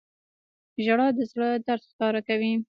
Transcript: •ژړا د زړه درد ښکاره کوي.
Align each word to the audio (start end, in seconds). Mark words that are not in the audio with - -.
•ژړا 0.83 1.07
د 1.17 1.19
زړه 1.31 1.49
درد 1.67 1.83
ښکاره 1.91 2.21
کوي. 2.27 2.53